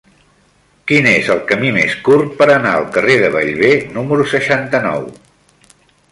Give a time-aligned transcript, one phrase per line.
[0.91, 5.05] Quin és el camí més curt per anar al carrer de Bellver número seixanta-nou?